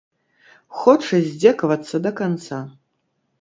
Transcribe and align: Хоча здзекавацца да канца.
Хоча 0.79 1.19
здзекавацца 1.27 1.95
да 2.07 2.11
канца. 2.21 2.59